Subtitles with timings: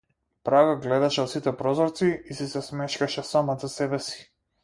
[0.47, 4.27] Прага гледаше од сите прозорци и си се смешкаше самата себеси.